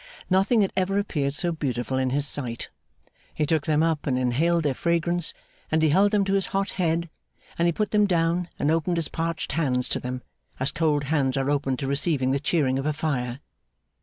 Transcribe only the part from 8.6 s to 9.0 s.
opened